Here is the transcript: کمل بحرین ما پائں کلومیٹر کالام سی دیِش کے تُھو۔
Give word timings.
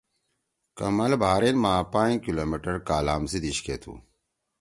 کمل 0.77 1.11
بحرین 1.21 1.55
ما 1.63 1.73
پائں 1.93 2.15
کلومیٹر 2.25 2.75
کالام 2.87 3.21
سی 3.31 3.39
دیِش 3.43 3.57
کے 3.65 3.75
تُھو۔ 3.81 3.93